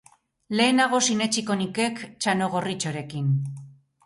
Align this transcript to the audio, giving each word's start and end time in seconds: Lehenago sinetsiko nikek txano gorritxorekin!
Lehenago 0.59 1.01
sinetsiko 1.07 1.57
nikek 1.59 2.01
txano 2.25 2.49
gorritxorekin! 2.55 3.31